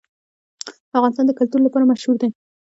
[0.97, 2.29] افغانستان د کلتور لپاره مشهور دی.